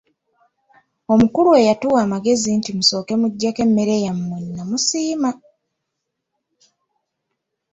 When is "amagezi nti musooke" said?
2.05-3.13